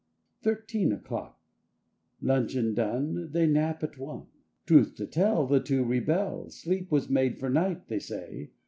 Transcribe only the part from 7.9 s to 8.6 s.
say.